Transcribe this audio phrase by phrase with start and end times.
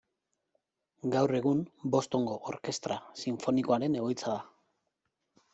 [1.15, 1.61] Gaur egun
[1.97, 4.43] Bostongo Orkestra Sinfonikoaren egoitza da.